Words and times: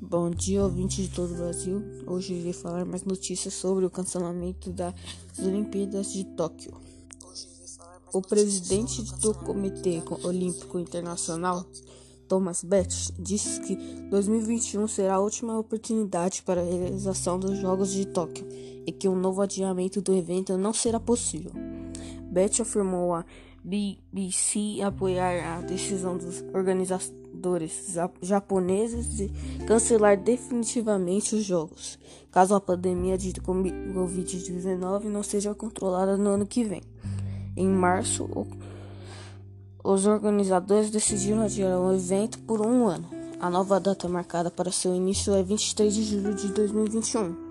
Bom 0.00 0.30
dia, 0.30 0.62
ouvinte 0.62 1.02
de 1.02 1.08
todo 1.08 1.34
o 1.34 1.36
Brasil. 1.36 1.82
Hoje 2.06 2.32
irei 2.32 2.52
falar 2.52 2.84
mais 2.84 3.02
notícias 3.02 3.52
sobre 3.52 3.84
o 3.84 3.90
cancelamento 3.90 4.70
das 4.70 4.94
Olimpíadas 5.40 6.12
de 6.12 6.22
Tóquio. 6.24 6.72
O 8.12 8.22
presidente 8.22 9.02
do 9.20 9.34
Comitê 9.34 10.00
Olímpico 10.22 10.78
Internacional, 10.78 11.66
Thomas 12.28 12.62
Bach, 12.62 12.86
disse 13.18 13.60
que 13.62 13.74
2021 14.08 14.86
será 14.86 15.16
a 15.16 15.20
última 15.20 15.58
oportunidade 15.58 16.44
para 16.44 16.60
a 16.60 16.64
realização 16.64 17.36
dos 17.36 17.58
Jogos 17.58 17.90
de 17.90 18.06
Tóquio 18.06 18.46
e 18.86 18.92
que 18.92 19.08
um 19.08 19.16
novo 19.16 19.42
adiamento 19.42 20.00
do 20.00 20.14
evento 20.14 20.56
não 20.56 20.72
será 20.72 21.00
possível. 21.00 21.50
Bach 22.30 22.60
afirmou 22.60 23.14
a 23.14 23.24
BBC 23.64 24.80
apoiar 24.80 25.58
a 25.58 25.60
decisão 25.60 26.16
dos 26.16 26.40
organizadores 26.54 27.18
japoneses 28.20 29.16
de 29.16 29.30
cancelar 29.66 30.16
definitivamente 30.16 31.34
os 31.34 31.44
jogos, 31.44 31.98
caso 32.30 32.54
a 32.54 32.60
pandemia 32.60 33.16
de 33.16 33.32
Covid-19 33.32 35.04
não 35.04 35.22
seja 35.22 35.54
controlada 35.54 36.16
no 36.16 36.30
ano 36.30 36.46
que 36.46 36.64
vem. 36.64 36.82
Em 37.56 37.68
março, 37.68 38.28
os 39.82 40.06
organizadores 40.06 40.90
decidiram 40.90 41.42
adiar 41.42 41.78
o 41.78 41.94
evento 41.94 42.38
por 42.40 42.60
um 42.60 42.86
ano. 42.86 43.08
A 43.40 43.48
nova 43.48 43.78
data 43.78 44.08
marcada 44.08 44.50
para 44.50 44.70
seu 44.70 44.94
início 44.94 45.32
é 45.34 45.42
23 45.42 45.94
de 45.94 46.02
julho 46.02 46.34
de 46.34 46.48
2021. 46.48 47.48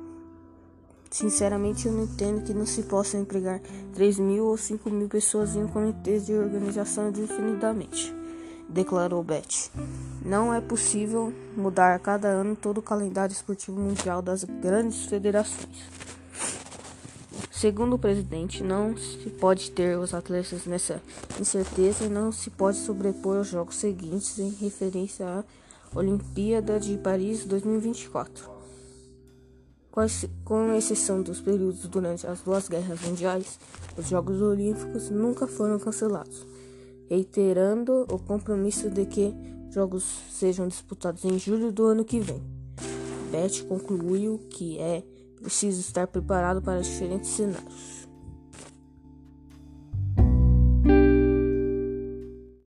Sinceramente, 1.10 1.88
eu 1.88 1.94
não 1.94 2.04
entendo 2.04 2.44
que 2.44 2.54
não 2.54 2.66
se 2.66 2.84
possa 2.84 3.18
empregar 3.18 3.62
3 3.94 4.20
mil 4.20 4.46
ou 4.46 4.58
5 4.58 4.90
mil 4.90 5.08
pessoas 5.08 5.56
em 5.56 5.66
comitês 5.68 6.26
de 6.26 6.34
organização 6.34 7.10
indefinidamente, 7.10 8.14
declarou 8.70 9.24
Beth. 9.24 9.72
Não 10.24 10.54
é 10.54 10.60
possível 10.62 11.34
mudar 11.56 11.96
a 11.96 12.00
cada 12.00 12.28
ano 12.28 12.56
todo 12.56 12.80
o 12.80 12.82
calendário 12.82 13.34
esportivo 13.34 13.80
mundial 13.80 14.22
das 14.22 14.44
grandes 14.44 15.06
federações. 15.06 15.90
Segundo 17.52 17.96
o 17.96 18.00
presidente, 18.00 18.64
não 18.64 18.96
se 18.96 19.30
pode 19.32 19.72
ter 19.72 19.98
os 19.98 20.14
atletas 20.14 20.66
nessa 20.66 21.02
incerteza 21.40 22.06
e 22.06 22.10
não 22.10 22.32
se 22.32 22.50
pode 22.50 22.78
sobrepor 22.78 23.40
os 23.40 23.48
jogos 23.48 23.76
seguintes 23.76 24.38
em 24.38 24.50
referência 24.50 25.26
à 25.26 25.44
Olimpíada 25.98 26.80
de 26.80 26.98
Paris 26.98 27.46
2024 27.46 28.58
com 30.46 30.76
exceção 30.76 31.24
dos 31.24 31.42
períodos 31.42 31.88
durante 31.88 32.28
as 32.28 32.42
duas 32.42 32.70
guerras 32.70 33.02
mundiais, 33.02 33.60
os 33.98 34.08
Jogos 34.08 34.40
Olímpicos 34.44 35.10
nunca 35.10 35.48
foram 35.48 35.80
cancelados, 35.80 36.46
reiterando 37.10 38.06
o 38.12 38.20
compromisso 38.20 38.90
de 38.90 39.06
que 39.06 39.34
jogos 39.70 40.04
sejam 40.32 40.68
disputados 40.68 41.24
em 41.26 41.38
julho 41.38 41.72
do 41.72 41.86
ano 41.86 42.06
que 42.06 42.20
vem. 42.20 42.42
Beth 43.32 43.68
concluiu 43.68 44.40
que 44.50 44.80
é 44.80 45.04
preciso 45.42 45.80
estar 45.80 46.08
preparado 46.08 46.62
para 46.62 46.82
diferentes 46.82 47.30
cenários. 47.30 47.97